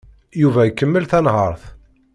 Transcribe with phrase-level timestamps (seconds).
[0.41, 1.63] Yuba ikemmel tanhaṛt.